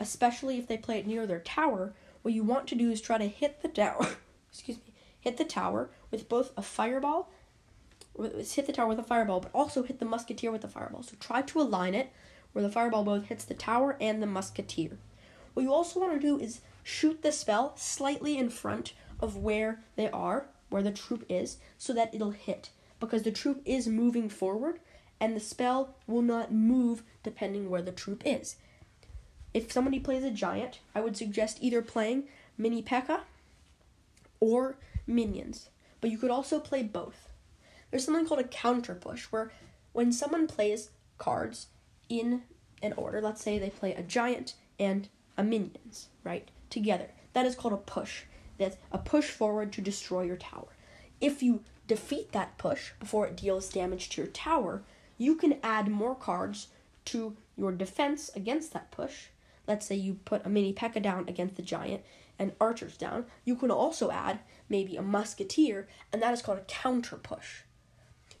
especially 0.00 0.58
if 0.58 0.68
they 0.68 0.76
play 0.76 0.98
it 0.98 1.06
near 1.06 1.26
their 1.26 1.40
tower, 1.40 1.92
what 2.22 2.34
you 2.34 2.44
want 2.44 2.66
to 2.68 2.74
do 2.74 2.90
is 2.90 3.00
try 3.00 3.18
to 3.18 3.26
hit 3.26 3.62
the 3.62 3.68
tower. 3.68 4.06
excuse 4.50 4.78
me, 4.78 4.92
hit 5.20 5.36
the 5.36 5.44
tower 5.44 5.90
with 6.10 6.28
both 6.28 6.52
a 6.56 6.62
fireball, 6.62 7.30
hit 8.16 8.66
the 8.66 8.72
tower 8.72 8.88
with 8.88 8.98
a 8.98 9.04
fireball, 9.04 9.40
but 9.40 9.50
also 9.54 9.82
hit 9.82 9.98
the 9.98 10.04
musketeer 10.04 10.50
with 10.50 10.62
the 10.62 10.68
fireball. 10.68 11.02
So 11.02 11.16
try 11.20 11.42
to 11.42 11.60
align 11.60 11.94
it 11.94 12.10
where 12.52 12.62
the 12.62 12.70
fireball 12.70 13.04
both 13.04 13.26
hits 13.26 13.44
the 13.44 13.54
tower 13.54 13.96
and 14.00 14.22
the 14.22 14.26
musketeer. 14.26 14.98
What 15.54 15.62
you 15.62 15.72
also 15.72 16.00
want 16.00 16.14
to 16.14 16.20
do 16.20 16.38
is 16.38 16.60
shoot 16.82 17.22
the 17.22 17.32
spell 17.32 17.72
slightly 17.76 18.38
in 18.38 18.48
front 18.48 18.94
of 19.20 19.36
where 19.36 19.80
they 19.96 20.10
are, 20.10 20.46
where 20.68 20.82
the 20.82 20.90
troop 20.90 21.24
is, 21.28 21.58
so 21.76 21.92
that 21.92 22.14
it'll 22.14 22.30
hit. 22.30 22.70
Because 23.00 23.22
the 23.22 23.30
troop 23.30 23.62
is 23.64 23.86
moving 23.86 24.28
forward, 24.28 24.80
and 25.20 25.34
the 25.34 25.40
spell 25.40 25.94
will 26.06 26.22
not 26.22 26.52
move 26.52 27.02
depending 27.22 27.68
where 27.68 27.82
the 27.82 27.92
troop 27.92 28.22
is. 28.24 28.56
If 29.54 29.72
somebody 29.72 29.98
plays 29.98 30.24
a 30.24 30.30
giant, 30.30 30.80
I 30.94 31.00
would 31.00 31.16
suggest 31.16 31.58
either 31.60 31.82
playing 31.82 32.24
Mini 32.56 32.82
P.E.K.K.A. 32.82 33.20
or 34.40 34.76
Minions. 35.06 35.70
But 36.00 36.10
you 36.10 36.18
could 36.18 36.30
also 36.30 36.60
play 36.60 36.82
both. 36.82 37.28
There's 37.90 38.04
something 38.04 38.26
called 38.26 38.40
a 38.40 38.44
counter 38.44 38.94
push, 38.94 39.24
where 39.26 39.50
when 39.92 40.12
someone 40.12 40.46
plays 40.46 40.90
cards 41.16 41.68
in 42.08 42.42
an 42.82 42.92
order, 42.92 43.20
let's 43.20 43.42
say 43.42 43.58
they 43.58 43.70
play 43.70 43.94
a 43.94 44.02
giant 44.02 44.54
and 44.78 45.08
a 45.36 45.42
minions, 45.42 46.08
right, 46.22 46.50
together, 46.70 47.08
that 47.32 47.46
is 47.46 47.54
called 47.54 47.74
a 47.74 47.78
push. 47.78 48.24
That's 48.58 48.76
a 48.92 48.98
push 48.98 49.26
forward 49.30 49.72
to 49.72 49.80
destroy 49.80 50.22
your 50.22 50.36
tower. 50.36 50.68
If 51.20 51.42
you 51.42 51.62
defeat 51.86 52.32
that 52.32 52.58
push 52.58 52.92
before 53.00 53.26
it 53.26 53.36
deals 53.36 53.70
damage 53.70 54.10
to 54.10 54.22
your 54.22 54.30
tower, 54.30 54.82
you 55.18 55.34
can 55.34 55.58
add 55.62 55.88
more 55.88 56.14
cards 56.14 56.68
to 57.06 57.36
your 57.56 57.72
defense 57.72 58.30
against 58.34 58.72
that 58.72 58.90
push. 58.90 59.26
Let's 59.66 59.84
say 59.84 59.96
you 59.96 60.14
put 60.24 60.46
a 60.46 60.48
mini 60.48 60.72
P.E.K.K.A. 60.72 61.02
down 61.02 61.28
against 61.28 61.56
the 61.56 61.62
giant 61.62 62.02
and 62.38 62.52
archers 62.60 62.96
down. 62.96 63.26
You 63.44 63.56
can 63.56 63.70
also 63.70 64.10
add 64.10 64.38
maybe 64.68 64.96
a 64.96 65.02
musketeer, 65.02 65.88
and 66.12 66.22
that 66.22 66.32
is 66.32 66.40
called 66.40 66.58
a 66.58 66.62
counter 66.62 67.16
push. 67.16 67.62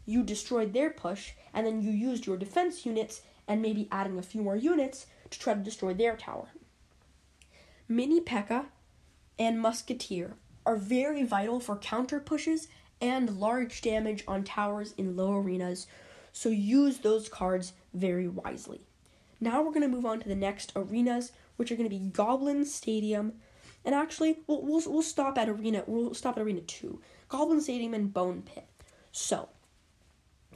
You 0.06 0.22
destroyed 0.22 0.72
their 0.72 0.90
push, 0.90 1.32
and 1.52 1.66
then 1.66 1.82
you 1.82 1.90
used 1.90 2.26
your 2.26 2.38
defense 2.38 2.86
units 2.86 3.20
and 3.46 3.60
maybe 3.60 3.88
adding 3.90 4.18
a 4.18 4.22
few 4.22 4.42
more 4.42 4.56
units 4.56 5.06
to 5.30 5.38
try 5.38 5.54
to 5.54 5.60
destroy 5.60 5.92
their 5.92 6.16
tower. 6.16 6.48
Mini 7.88 8.20
P.E.K.K.A. 8.20 8.66
and 9.38 9.60
Musketeer 9.60 10.36
are 10.64 10.76
very 10.76 11.24
vital 11.24 11.60
for 11.60 11.76
counter 11.76 12.20
pushes 12.20 12.68
and 13.00 13.38
large 13.38 13.80
damage 13.80 14.24
on 14.28 14.44
towers 14.44 14.92
in 14.98 15.16
low 15.16 15.32
arenas 15.32 15.86
so 16.32 16.48
use 16.48 16.98
those 16.98 17.28
cards 17.28 17.72
very 17.94 18.28
wisely. 18.28 18.80
Now 19.40 19.62
we're 19.62 19.72
going 19.72 19.82
to 19.82 19.88
move 19.88 20.06
on 20.06 20.20
to 20.20 20.28
the 20.28 20.34
next 20.34 20.72
arenas, 20.74 21.32
which 21.56 21.70
are 21.70 21.76
going 21.76 21.88
to 21.88 21.96
be 21.96 22.10
Goblin 22.10 22.64
Stadium, 22.64 23.34
and 23.84 23.94
actually 23.94 24.38
we'll, 24.46 24.62
we'll, 24.62 24.82
we'll 24.86 25.02
stop 25.02 25.38
at 25.38 25.48
arena 25.48 25.84
we'll 25.86 26.14
stop 26.14 26.36
at 26.36 26.42
arena 26.42 26.60
two, 26.60 27.00
Goblin 27.28 27.60
Stadium 27.60 27.94
and 27.94 28.12
Bone 28.12 28.42
Pit. 28.42 28.66
So, 29.12 29.48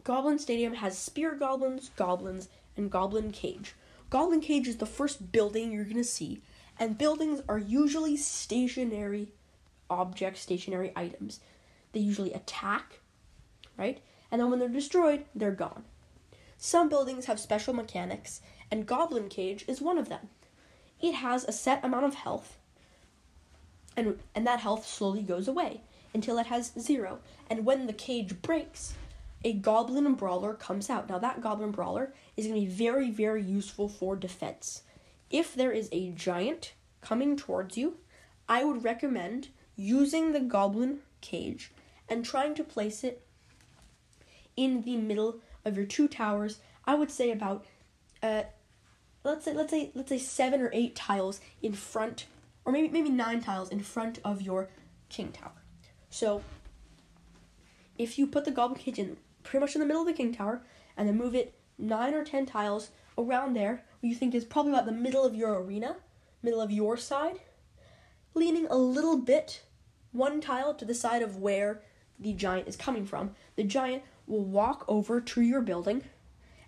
Goblin 0.05 0.39
Stadium 0.39 0.75
has 0.75 0.99
spear 0.99 1.35
goblins, 1.35 1.91
goblins, 1.97 2.49
and 2.77 2.91
Goblin 2.91 3.31
Cage. 3.31 3.75
Goblin 4.11 4.41
Cage 4.41 4.69
is 4.69 4.77
the 4.77 4.87
first 4.87 5.33
building 5.33 5.73
you're 5.73 5.85
to 5.85 6.05
see, 6.05 6.43
and 6.79 6.99
buildings 6.99 7.41
are 7.49 7.59
usually 7.59 8.17
stationary 8.17 9.29
objects, 9.89 10.41
stationary 10.41 10.93
items. 10.97 11.41
They 11.93 12.01
usually 12.01 12.33
attack, 12.33 13.01
right? 13.77 14.01
And 14.33 14.41
then 14.41 14.51
when 14.51 14.59
they're 14.59 14.69
destroyed, 14.69 15.27
they're 15.35 15.53
gone. 15.53 15.85
Some 16.57 16.89
buildings 16.89 17.27
have 17.27 17.39
special 17.39 17.75
mechanics, 17.75 18.41
and 18.71 18.87
Goblin 18.87 19.29
Cage 19.29 19.65
is 19.69 19.81
one 19.83 19.99
of 19.99 20.09
them. 20.09 20.31
It 21.01 21.13
has 21.13 21.45
a 21.45 21.53
set 21.53 21.85
amount 21.85 22.07
of 22.07 22.15
health, 22.15 22.57
and, 23.97 24.19
and 24.35 24.47
that 24.47 24.61
health 24.61 24.87
slowly 24.87 25.23
goes 25.23 25.47
away 25.47 25.83
until 26.15 26.39
it 26.39 26.47
has 26.47 26.73
zero. 26.79 27.19
And 27.51 27.67
when 27.67 27.87
the 27.87 27.93
cage 27.93 28.41
breaks, 28.41 28.95
a 29.45 29.53
Goblin 29.53 30.15
Brawler 30.15 30.55
comes 30.55 30.89
out. 30.89 31.09
Now, 31.09 31.19
that 31.19 31.41
Goblin 31.41 31.73
Brawler 31.73 32.15
is 32.37 32.47
going 32.47 32.61
to 32.61 32.67
be 32.67 32.73
very, 32.73 33.11
very 33.11 33.43
useful 33.43 33.89
for 33.89 34.17
defense. 34.17 34.83
If 35.31 35.55
there 35.55 35.73
is 35.73 35.89
a 35.93 36.11
giant 36.11 36.75
coming 37.01 37.37
towards 37.37 37.77
you, 37.77 37.97
I 38.49 38.65
would 38.65 38.85
recommend 38.85 39.49
using 39.77 40.33
the 40.33 40.41
Goblin 40.41 41.01
Cage 41.21 41.73
and 42.09 42.25
trying 42.25 42.55
to 42.55 42.65
place 42.65 43.03
it 43.03 43.27
in 44.57 44.83
the 44.83 44.97
middle 44.97 45.41
of 45.65 45.77
your 45.77 45.87
two 45.87 46.09
towers. 46.09 46.59
I 46.85 46.95
would 46.95 47.11
say 47.11 47.31
about 47.31 47.67
uh, 48.23 48.43
let's 49.25 49.45
say 49.45 49.55
let's 49.55 49.71
say 49.71 49.91
let's 49.95 50.09
say 50.09 50.19
seven 50.19 50.61
or 50.61 50.71
eight 50.73 50.95
tiles 50.97 51.41
in 51.63 51.73
front, 51.73 52.27
or 52.65 52.73
maybe 52.73 52.89
maybe 52.89 53.11
nine 53.11 53.41
tiles 53.41 53.71
in 53.71 53.81
front 53.81 54.19
of 54.25 54.43
your 54.43 54.69
king 55.09 55.33
tower. 55.33 55.63
So 56.11 56.43
if 57.99 58.19
you 58.19 58.27
put 58.27 58.45
the 58.45 58.51
goblin 58.51 58.81
cage 58.81 58.99
in 58.99 59.17
pretty 59.43 59.61
much 59.61 59.75
in 59.75 59.81
the 59.81 59.87
middle 59.87 60.03
of 60.03 60.09
the 60.09 60.15
king 60.15 60.35
tower 60.35 60.63
and 60.97 61.09
then 61.09 61.17
move 61.17 61.35
it 61.35 61.55
nine 61.79 62.15
or 62.15 62.25
ten 62.25 62.47
tiles 62.47 62.91
around 63.17 63.55
there, 63.55 63.85
what 64.01 64.09
you 64.09 64.15
think 64.15 64.35
is 64.35 64.45
probably 64.45 64.73
about 64.73 64.87
the 64.87 64.93
middle 64.93 65.25
of 65.25 65.35
your 65.35 65.61
arena, 65.61 65.97
middle 66.43 66.61
of 66.61 66.71
your 66.71 66.97
side, 66.97 67.41
leaning 68.35 68.67
a 68.69 68.77
little 68.77 69.19
bit 69.19 69.63
one 70.13 70.41
tile 70.41 70.75
to 70.75 70.85
the 70.85 70.95
side 70.95 71.23
of 71.23 71.37
where 71.37 71.83
the 72.19 72.33
giant 72.33 72.69
is 72.69 72.77
coming 72.77 73.05
from. 73.07 73.31
The 73.57 73.65
giant 73.65 74.03
will 74.27 74.45
walk 74.45 74.85
over 74.89 75.21
to 75.21 75.41
your 75.41 75.61
building 75.61 76.05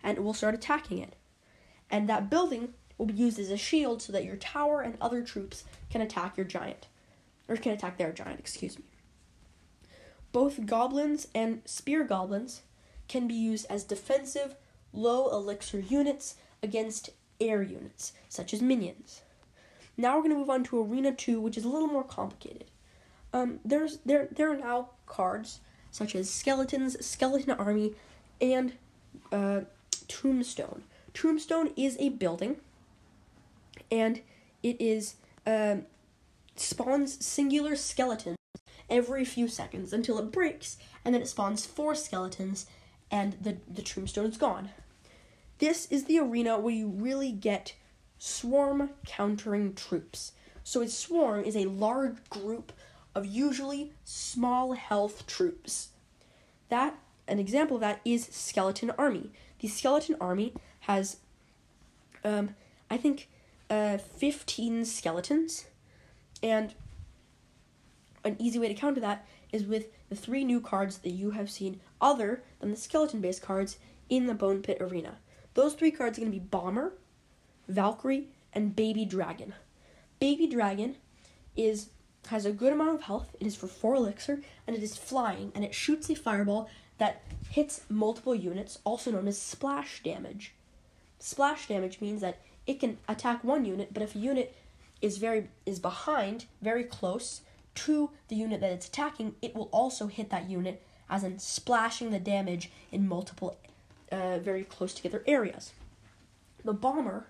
and 0.02 0.18
it 0.18 0.22
will 0.22 0.34
start 0.34 0.54
attacking 0.54 0.98
it. 0.98 1.14
And 1.90 2.08
that 2.08 2.30
building 2.30 2.74
will 2.98 3.06
be 3.06 3.14
used 3.14 3.38
as 3.38 3.50
a 3.50 3.56
shield 3.56 4.02
so 4.02 4.12
that 4.12 4.24
your 4.24 4.36
tower 4.36 4.80
and 4.80 4.96
other 5.00 5.22
troops 5.22 5.64
can 5.90 6.00
attack 6.00 6.36
your 6.36 6.46
giant. 6.46 6.88
Or 7.48 7.56
can 7.56 7.72
attack 7.72 7.98
their 7.98 8.12
giant, 8.12 8.40
excuse 8.40 8.78
me. 8.78 8.84
Both 10.32 10.66
goblins 10.66 11.28
and 11.34 11.62
spear 11.64 12.04
goblins 12.04 12.62
can 13.06 13.28
be 13.28 13.34
used 13.34 13.66
as 13.68 13.84
defensive, 13.84 14.56
low 14.92 15.30
elixir 15.30 15.80
units 15.80 16.36
against 16.62 17.10
air 17.40 17.62
units, 17.62 18.12
such 18.28 18.54
as 18.54 18.62
minions. 18.62 19.22
Now 19.96 20.16
we're 20.16 20.22
going 20.22 20.32
to 20.32 20.38
move 20.38 20.50
on 20.50 20.64
to 20.64 20.82
Arena 20.82 21.12
2, 21.12 21.40
which 21.40 21.56
is 21.56 21.64
a 21.64 21.68
little 21.68 21.88
more 21.88 22.04
complicated. 22.04 22.70
Um, 23.32 23.60
there's 23.64 23.98
there 24.04 24.28
there 24.30 24.50
are 24.52 24.56
now 24.56 24.90
cards 25.06 25.60
such 25.94 26.16
as 26.16 26.28
skeletons, 26.28 27.06
skeleton 27.06 27.52
army, 27.52 27.94
and 28.40 28.72
uh, 29.30 29.60
tombstone. 30.08 30.82
Tombstone 31.14 31.70
is 31.76 31.96
a 32.00 32.08
building, 32.08 32.56
and 33.92 34.20
it 34.60 34.76
is 34.80 35.14
uh, 35.46 35.76
spawns 36.56 37.24
singular 37.24 37.76
skeletons 37.76 38.36
every 38.90 39.24
few 39.24 39.46
seconds 39.46 39.92
until 39.92 40.18
it 40.18 40.32
breaks, 40.32 40.78
and 41.04 41.14
then 41.14 41.22
it 41.22 41.28
spawns 41.28 41.64
four 41.64 41.94
skeletons, 41.94 42.66
and 43.08 43.36
the 43.40 43.58
the 43.72 43.82
tombstone 43.82 44.26
is 44.26 44.36
gone. 44.36 44.70
This 45.58 45.86
is 45.92 46.06
the 46.06 46.18
arena 46.18 46.58
where 46.58 46.74
you 46.74 46.88
really 46.88 47.30
get 47.30 47.76
swarm 48.18 48.90
countering 49.06 49.74
troops. 49.74 50.32
So 50.64 50.82
a 50.82 50.88
swarm 50.88 51.44
is 51.44 51.54
a 51.54 51.66
large 51.66 52.16
group 52.30 52.72
of 53.14 53.26
usually 53.26 53.92
small 54.04 54.72
health 54.72 55.26
troops. 55.26 55.90
That 56.68 56.98
an 57.26 57.38
example 57.38 57.76
of 57.76 57.80
that 57.80 58.00
is 58.04 58.26
Skeleton 58.26 58.90
Army. 58.98 59.30
The 59.60 59.68
Skeleton 59.68 60.16
Army 60.20 60.52
has, 60.80 61.18
um, 62.22 62.54
I 62.90 62.96
think, 62.96 63.28
uh, 63.70 63.98
15 63.98 64.84
skeletons, 64.84 65.66
and 66.42 66.74
an 68.24 68.36
easy 68.38 68.58
way 68.58 68.68
to 68.68 68.74
counter 68.74 69.00
that 69.00 69.26
is 69.52 69.64
with 69.64 69.86
the 70.08 70.16
three 70.16 70.44
new 70.44 70.60
cards 70.60 70.98
that 70.98 71.10
you 71.10 71.30
have 71.30 71.50
seen 71.50 71.80
other 72.00 72.42
than 72.60 72.70
the 72.70 72.76
skeleton 72.76 73.20
based 73.20 73.42
cards 73.42 73.78
in 74.08 74.26
the 74.26 74.34
Bone 74.34 74.62
Pit 74.62 74.78
Arena. 74.80 75.18
Those 75.54 75.74
three 75.74 75.90
cards 75.90 76.18
are 76.18 76.22
going 76.22 76.32
to 76.32 76.38
be 76.38 76.44
Bomber, 76.44 76.94
Valkyrie, 77.68 78.28
and 78.52 78.74
Baby 78.74 79.04
Dragon. 79.04 79.54
Baby 80.18 80.46
Dragon 80.46 80.96
is 81.56 81.90
has 82.28 82.46
a 82.46 82.52
good 82.52 82.72
amount 82.72 82.96
of 82.96 83.02
health. 83.02 83.36
It 83.40 83.46
is 83.46 83.56
for 83.56 83.66
4 83.66 83.96
elixir, 83.96 84.40
and 84.66 84.76
it 84.76 84.82
is 84.82 84.96
flying, 84.96 85.52
and 85.54 85.64
it 85.64 85.74
shoots 85.74 86.08
a 86.10 86.14
fireball 86.14 86.68
that 86.98 87.22
hits 87.50 87.82
multiple 87.88 88.34
units, 88.34 88.78
also 88.84 89.10
known 89.10 89.28
as 89.28 89.40
splash 89.40 90.02
damage. 90.02 90.54
Splash 91.18 91.68
damage 91.68 92.00
means 92.00 92.20
that 92.20 92.38
it 92.66 92.80
can 92.80 92.98
attack 93.08 93.42
one 93.44 93.64
unit, 93.64 93.92
but 93.92 94.02
if 94.02 94.14
a 94.14 94.18
unit 94.18 94.54
is 95.02 95.18
very 95.18 95.48
is 95.66 95.78
behind, 95.78 96.46
very 96.62 96.84
close 96.84 97.42
to 97.74 98.10
the 98.28 98.36
unit 98.36 98.60
that 98.60 98.72
it's 98.72 98.88
attacking, 98.88 99.34
it 99.42 99.54
will 99.54 99.68
also 99.72 100.06
hit 100.06 100.30
that 100.30 100.48
unit, 100.48 100.82
as 101.10 101.24
in 101.24 101.38
splashing 101.38 102.10
the 102.10 102.20
damage 102.20 102.70
in 102.92 103.06
multiple 103.06 103.56
uh, 104.12 104.38
very 104.38 104.64
close 104.64 104.94
together 104.94 105.22
areas. 105.26 105.72
The 106.64 106.72
bomber 106.72 107.26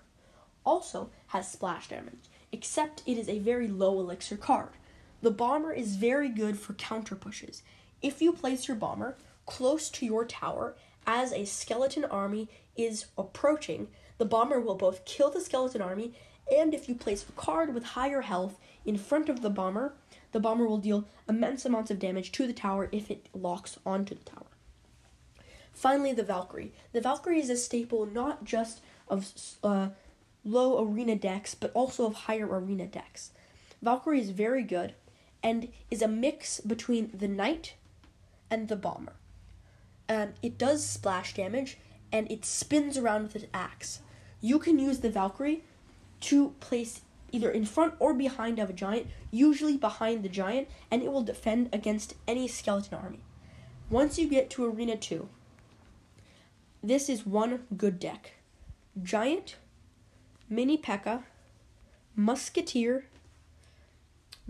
also 0.65 1.09
has 1.27 1.51
splash 1.51 1.89
damage, 1.89 2.29
except 2.51 3.03
it 3.05 3.17
is 3.17 3.27
a 3.27 3.39
very 3.39 3.67
low 3.67 3.99
elixir 3.99 4.37
card. 4.37 4.69
The 5.25 5.31
bomber 5.31 5.73
is 5.73 5.95
very 5.95 6.29
good 6.29 6.59
for 6.59 6.75
counter 6.75 7.15
pushes. 7.15 7.63
If 7.99 8.21
you 8.21 8.31
place 8.31 8.67
your 8.67 8.77
bomber 8.77 9.17
close 9.47 9.89
to 9.89 10.05
your 10.05 10.23
tower 10.23 10.75
as 11.07 11.33
a 11.33 11.45
skeleton 11.45 12.05
army 12.05 12.47
is 12.77 13.07
approaching, 13.17 13.87
the 14.19 14.25
bomber 14.25 14.59
will 14.59 14.75
both 14.75 15.03
kill 15.03 15.31
the 15.31 15.41
skeleton 15.41 15.81
army 15.81 16.13
and 16.55 16.75
if 16.75 16.87
you 16.87 16.93
place 16.93 17.25
a 17.27 17.31
card 17.31 17.73
with 17.73 17.83
higher 17.97 18.21
health 18.21 18.59
in 18.85 18.99
front 18.99 19.27
of 19.27 19.41
the 19.41 19.49
bomber, 19.49 19.95
the 20.31 20.39
bomber 20.39 20.67
will 20.67 20.77
deal 20.77 21.05
immense 21.27 21.65
amounts 21.65 21.89
of 21.89 21.97
damage 21.97 22.31
to 22.33 22.45
the 22.45 22.53
tower 22.53 22.87
if 22.91 23.09
it 23.09 23.27
locks 23.33 23.79
onto 23.83 24.13
the 24.13 24.25
tower. 24.25 24.45
Finally, 25.73 26.13
the 26.13 26.21
Valkyrie. 26.21 26.71
The 26.93 27.01
Valkyrie 27.01 27.39
is 27.39 27.49
a 27.49 27.57
staple 27.57 28.05
not 28.05 28.43
just 28.43 28.79
of 29.07 29.31
uh, 29.63 29.87
low 30.43 30.87
arena 30.87 31.15
decks, 31.15 31.55
but 31.55 31.71
also 31.73 32.05
of 32.05 32.13
higher 32.13 32.47
arena 32.47 32.85
decks. 32.85 33.31
Valkyrie 33.81 34.21
is 34.21 34.29
very 34.29 34.61
good 34.61 34.93
and 35.45 35.71
is 35.91 36.01
a 36.01 36.07
mix 36.07 36.59
between 36.59 37.11
the 37.13 37.27
knight 37.27 37.75
and 38.49 38.67
the 38.67 38.75
bomber. 38.75 39.13
Um, 40.09 40.29
it 40.41 40.57
does 40.57 40.83
splash 40.83 41.35
damage 41.35 41.77
and 42.11 42.29
it 42.31 42.43
spins 42.43 42.97
around 42.97 43.23
with 43.23 43.35
its 43.35 43.45
axe. 43.53 43.99
You 44.41 44.57
can 44.57 44.79
use 44.79 44.99
the 44.99 45.09
Valkyrie 45.11 45.63
to 46.21 46.55
place 46.59 47.01
either 47.31 47.51
in 47.51 47.63
front 47.63 47.93
or 47.99 48.15
behind 48.15 48.57
of 48.57 48.71
a 48.71 48.73
giant, 48.73 49.05
usually 49.29 49.77
behind 49.77 50.23
the 50.23 50.29
giant, 50.29 50.67
and 50.89 51.03
it 51.03 51.11
will 51.11 51.21
defend 51.21 51.69
against 51.71 52.15
any 52.27 52.47
skeleton 52.47 52.97
army. 52.97 53.19
Once 53.87 54.17
you 54.17 54.27
get 54.27 54.49
to 54.49 54.65
Arena 54.65 54.97
2, 54.97 55.29
this 56.81 57.07
is 57.07 57.23
one 57.23 57.65
good 57.77 57.99
deck. 57.99 58.31
Giant, 59.03 59.57
Mini 60.49 60.77
P.E.K.K.A, 60.77 61.23
Musketeer, 62.15 63.05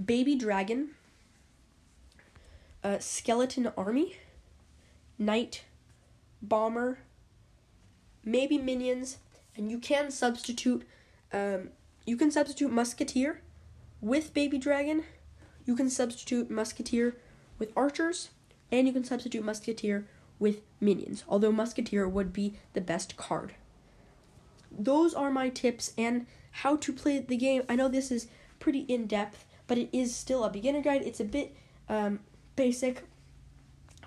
Baby 0.04 0.36
Dragon, 0.36 0.90
uh, 2.84 3.00
Skeleton 3.00 3.72
Army, 3.78 4.18
Knight, 5.18 5.64
Bomber, 6.42 7.00
maybe 8.24 8.58
Minions, 8.58 9.18
and 9.56 9.72
you 9.72 9.80
can 9.80 10.12
substitute. 10.12 10.86
Um, 11.32 11.70
you 12.06 12.18
can 12.18 12.30
substitute 12.32 12.72
Musketeer 12.72 13.42
with 14.02 14.34
Baby 14.34 14.58
Dragon. 14.58 15.04
You 15.66 15.76
can 15.76 15.90
substitute 15.90 16.52
Musketeer 16.52 17.18
with 17.58 17.72
Archers, 17.76 18.30
and 18.72 18.86
you 18.86 18.94
can 18.94 19.04
substitute 19.04 19.44
Musketeer 19.44 20.06
with 20.38 20.62
Minions. 20.80 21.24
Although 21.28 21.52
Musketeer 21.52 22.08
would 22.08 22.34
be 22.34 22.58
the 22.74 22.82
best 22.82 23.18
card 23.18 23.54
those 24.78 25.14
are 25.14 25.32
my 25.32 25.50
tips 25.50 25.94
and 25.98 26.26
how 26.52 26.76
to 26.78 26.94
play 26.94 27.20
the 27.20 27.38
game. 27.38 27.64
I 27.70 27.76
know 27.76 27.88
this 27.88 28.12
is 28.12 28.28
pretty 28.60 28.80
in 28.82 29.08
depth, 29.08 29.46
but 29.68 29.78
it 29.78 29.90
is 29.92 30.16
still 30.16 30.44
a 30.44 30.50
beginner 30.50 30.82
guide. 30.82 31.02
It's 31.04 31.20
a 31.20 31.26
bit 31.26 31.56
um, 31.90 32.20
basic, 32.56 33.04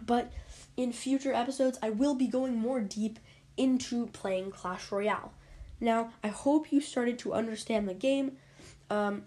but 0.05 0.33
in 0.77 0.93
future 0.93 1.33
episodes, 1.33 1.79
I 1.83 1.91
will 1.91 2.15
be 2.15 2.27
going 2.27 2.57
more 2.57 2.81
deep 2.81 3.19
into 3.57 4.07
playing 4.09 4.53
Clash 4.53 4.91
Royale. 4.93 5.33
Now, 5.81 6.13
I 6.23 6.29
hope 6.29 6.73
you 6.73 6.81
started 6.81 7.19
to 7.21 7.35
understand 7.35 7.89
the 7.89 7.95
game. 7.95 8.37
Um, 8.91 9.25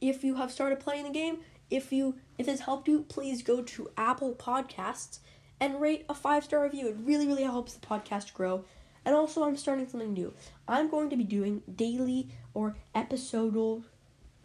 if 0.00 0.22
you 0.22 0.36
have 0.36 0.52
started 0.52 0.80
playing 0.80 1.04
the 1.04 1.10
game, 1.10 1.38
if 1.70 1.92
you 1.92 2.16
if 2.38 2.46
this 2.46 2.60
helped 2.60 2.86
you, 2.86 3.02
please 3.08 3.42
go 3.42 3.62
to 3.62 3.90
Apple 3.96 4.34
Podcasts 4.34 5.20
and 5.58 5.80
rate 5.80 6.04
a 6.08 6.14
five 6.14 6.44
star 6.44 6.62
review. 6.62 6.88
It 6.88 6.96
really 7.00 7.26
really 7.26 7.42
helps 7.44 7.74
the 7.74 7.86
podcast 7.86 8.34
grow. 8.34 8.64
And 9.04 9.14
also, 9.14 9.44
I'm 9.44 9.56
starting 9.56 9.86
something 9.86 10.12
new. 10.12 10.34
I'm 10.66 10.90
going 10.90 11.10
to 11.10 11.16
be 11.16 11.24
doing 11.24 11.62
daily 11.72 12.28
or 12.54 12.76
episodal. 12.94 13.84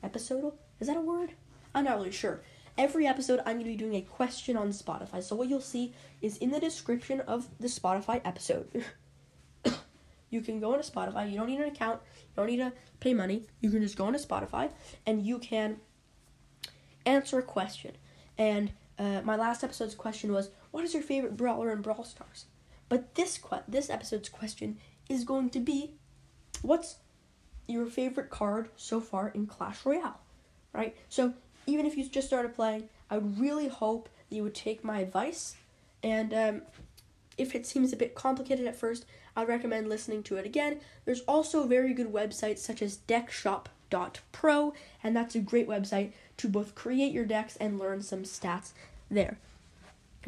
Episodal? 0.03 0.58
Is 0.79 0.88
that 0.88 0.98
a 0.98 1.01
word? 1.01 1.34
I'm 1.74 1.86
not 1.86 1.98
really 1.98 2.12
sure. 2.12 2.41
Every 2.77 3.05
episode, 3.05 3.39
I'm 3.39 3.58
going 3.58 3.65
to 3.65 3.72
be 3.72 3.75
doing 3.75 3.96
a 3.96 4.01
question 4.01 4.58
on 4.58 4.70
Spotify. 4.70 5.22
So, 5.22 5.36
what 5.36 5.50
you'll 5.50 5.62
see 5.62 5.93
is 6.22 6.38
in 6.38 6.51
the 6.51 6.60
description 6.60 7.22
of 7.22 7.48
the 7.60 7.67
Spotify 7.67 8.22
episode. 8.24 8.86
you 10.29 10.41
can 10.41 10.60
go 10.60 10.74
into 10.74 10.89
Spotify. 10.89 11.29
You 11.29 11.38
don't 11.38 11.48
need 11.48 11.60
an 11.60 11.67
account. 11.67 12.01
You 12.15 12.36
don't 12.38 12.48
need 12.48 12.58
to 12.58 12.72
pay 13.00 13.13
money. 13.13 13.46
You 13.60 13.70
can 13.70 13.81
just 13.81 13.98
go 13.98 14.08
into 14.08 14.20
Spotify 14.20 14.72
and 15.05 15.25
you 15.25 15.38
can 15.39 15.77
answer 17.05 17.39
a 17.39 17.43
question. 17.43 17.98
And 18.38 18.72
uh, 18.98 19.22
my 19.24 19.36
last 19.36 19.63
episode's 19.63 19.96
question 19.96 20.31
was, 20.31 20.50
"What 20.72 20.84
is 20.84 20.93
your 20.93 21.03
favorite 21.03 21.38
brawler 21.38 21.72
in 21.72 21.81
Brawl 21.81 22.03
Stars?" 22.03 22.46
But 22.89 23.15
this 23.15 23.38
que- 23.38 23.63
this 23.67 23.89
episode's 23.89 24.29
question 24.29 24.77
is 25.09 25.24
going 25.24 25.50
to 25.51 25.59
be, 25.59 25.94
what's 26.61 26.96
your 27.68 27.86
favorite 27.86 28.30
card 28.30 28.70
so 28.76 29.00
far 29.00 29.30
in 29.30 29.48
Clash 29.48 29.86
Royale, 29.86 30.20
right? 30.74 30.96
So 31.10 31.34
even 31.68 31.86
if 31.86 31.98
you 31.98 32.08
just 32.08 32.28
started 32.28 32.56
playing, 32.56 32.90
I 33.10 33.18
would 33.18 33.40
really 33.40 33.68
hope 33.68 34.10
that 34.30 34.36
you 34.36 34.44
would 34.44 34.56
take 34.56 34.84
my 34.84 35.00
advice. 35.00 35.56
And 36.04 36.34
um, 36.34 36.62
if 37.38 37.56
it 37.56 37.66
seems 37.66 37.94
a 37.94 37.98
bit 37.98 38.16
complicated 38.16 38.68
at 38.68 38.76
first, 38.76 39.06
I'd 39.36 39.48
recommend 39.48 39.88
listening 39.88 40.24
to 40.24 40.38
it 40.38 40.46
again. 40.46 40.80
There's 41.06 41.22
also 41.22 41.66
very 41.66 41.94
good 41.94 42.12
websites 42.12 42.60
such 42.60 42.82
as 42.82 42.98
deckshop.pro, 43.08 44.74
and 45.04 45.16
that's 45.16 45.36
a 45.36 45.40
great 45.40 45.68
website 45.68 46.12
to 46.38 46.50
both 46.50 46.76
create 46.76 47.14
your 47.14 47.26
decks 47.26 47.56
and 47.58 47.80
learn 47.80 48.02
some 48.02 48.24
stats 48.24 48.72
there. 49.10 49.38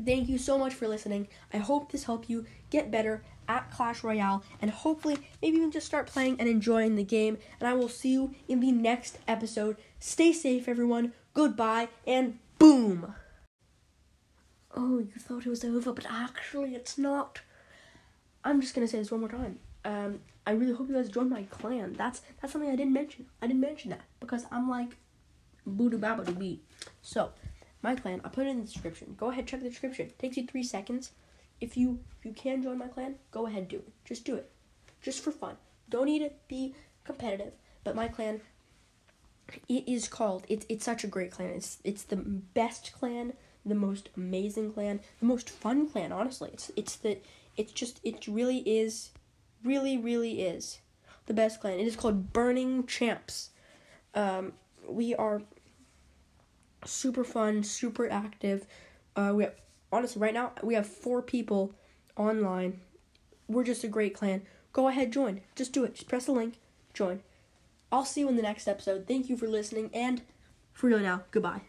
Thank 0.04 0.28
you 0.28 0.38
so 0.38 0.58
much 0.58 0.74
for 0.74 0.88
listening. 0.88 1.28
I 1.54 1.58
hope 1.58 1.92
this 1.92 2.06
helped 2.06 2.30
you 2.30 2.46
get 2.70 2.90
better 2.90 3.24
at 3.48 3.70
Clash 3.70 4.04
Royale 4.04 4.44
and 4.62 4.72
hopefully 4.72 5.18
maybe 5.42 5.58
even 5.58 5.72
just 5.72 5.86
start 5.86 6.08
playing 6.08 6.40
and 6.40 6.50
enjoying 6.50 6.96
the 6.96 7.04
game. 7.04 7.38
And 7.60 7.68
I 7.68 7.74
will 7.74 7.90
see 7.90 8.12
you 8.12 8.34
in 8.48 8.60
the 8.60 8.72
next 8.72 9.20
episode. 9.28 9.78
Stay 10.00 10.34
safe, 10.34 10.68
everyone. 10.68 11.14
Goodbye 11.34 11.90
and 12.08 12.40
boom. 12.58 13.14
Oh, 14.76 15.00
you 15.00 15.20
thought 15.20 15.46
it 15.46 15.50
was 15.50 15.64
over, 15.64 15.94
but 15.94 16.08
actually 16.10 16.74
it's 16.74 16.98
not. 16.98 17.42
I'm 18.44 18.62
just 18.62 18.74
gonna 18.74 18.88
say 18.88 18.98
this 18.98 19.12
one 19.12 19.20
more 19.20 19.30
time. 19.30 19.60
Um, 19.86 20.20
I 20.48 20.52
really 20.52 20.74
hope 20.74 20.90
you 20.90 20.96
guys 20.96 21.10
join 21.10 21.30
my 21.30 21.44
clan. 21.44 21.94
That's 21.94 22.22
that's 22.42 22.54
something 22.54 22.72
I 22.72 22.76
didn't 22.76 22.94
mention. 22.94 23.28
I 23.42 23.48
didn't 23.48 23.62
mention 23.62 23.92
that 23.92 24.02
because 24.20 24.46
I'm 24.52 24.70
like 24.70 24.98
boo 25.66 25.90
doo 25.90 26.00
babba 26.00 26.38
bee. 26.38 26.62
So 27.02 27.32
my 27.84 27.96
clan. 27.96 28.22
I'll 28.24 28.32
put 28.32 28.48
it 28.48 28.52
in 28.52 28.60
the 28.62 28.66
description. 28.66 29.16
Go 29.18 29.30
ahead, 29.30 29.48
check 29.48 29.62
the 29.62 29.70
description. 29.70 30.08
It 30.08 30.18
takes 30.18 30.38
you 30.38 30.48
three 30.48 30.64
seconds. 30.64 31.12
If 31.62 31.78
you 31.78 32.00
if 32.18 32.26
you 32.26 32.34
can 32.34 32.64
join 32.64 32.78
my 32.78 32.88
clan, 32.88 33.16
go 33.32 33.46
ahead, 33.46 33.68
do 33.68 33.78
it. 33.78 33.90
Just 34.06 34.26
do 34.26 34.36
it, 34.36 34.50
just 35.02 35.24
for 35.24 35.32
fun. 35.32 35.58
Don't 35.90 36.06
need 36.06 36.20
to 36.20 36.32
be 36.48 36.74
competitive. 37.04 37.54
But 37.84 37.96
my 37.96 38.08
clan, 38.08 38.42
it 39.68 39.88
is 39.88 40.08
called. 40.08 40.46
It's 40.50 40.66
it's 40.70 40.86
such 40.86 41.04
a 41.04 41.08
great 41.08 41.32
clan. 41.32 41.50
It's 41.50 41.78
it's 41.84 42.04
the 42.04 42.16
best 42.16 42.94
clan, 42.94 43.34
the 43.66 43.76
most 43.76 44.10
amazing 44.18 44.74
clan, 44.74 45.02
the 45.20 45.26
most 45.26 45.50
fun 45.50 45.88
clan. 45.88 46.12
Honestly, 46.12 46.50
it's 46.54 46.72
it's 46.76 46.96
the 46.96 47.18
it's 47.58 47.72
just 47.72 48.00
it 48.04 48.28
really 48.28 48.60
is, 48.60 49.12
really 49.64 49.98
really 49.98 50.42
is, 50.42 50.80
the 51.28 51.34
best 51.34 51.60
clan. 51.62 51.80
It 51.80 51.88
is 51.88 51.96
called 51.96 52.34
Burning 52.34 52.86
Champs. 52.88 53.50
Um, 54.16 54.54
we 54.88 55.16
are 55.16 55.42
super 56.86 57.24
fun, 57.24 57.64
super 57.64 58.10
active. 58.10 58.66
Uh, 59.16 59.34
we 59.36 59.44
have 59.44 59.56
honestly 59.92 60.22
right 60.22 60.34
now 60.34 60.54
we 60.64 60.74
have 60.74 60.88
four 60.88 61.22
people 61.22 61.74
online. 62.16 62.82
We're 63.48 63.64
just 63.64 63.84
a 63.84 63.88
great 63.88 64.14
clan. 64.14 64.44
Go 64.72 64.88
ahead, 64.88 65.12
join. 65.12 65.42
Just 65.56 65.74
do 65.74 65.84
it. 65.84 65.96
Just 65.96 66.08
press 66.08 66.26
the 66.26 66.32
link, 66.32 66.56
join. 66.94 67.22
I'll 67.92 68.06
see 68.06 68.22
you 68.22 68.30
in 68.30 68.36
the 68.36 68.42
next 68.42 68.68
episode. 68.68 69.08
Thank 69.08 69.30
you 69.30 69.38
for 69.38 69.48
listening, 69.48 69.92
and 69.94 70.24
for 70.72 70.88
real 70.88 71.00
now, 71.00 71.24
goodbye. 71.32 71.62